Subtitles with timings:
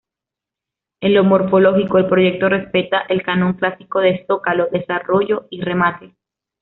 [1.01, 6.15] En lo morfológico, el proyecto respeta el canon clásico de zócalo, desarrollo y remate.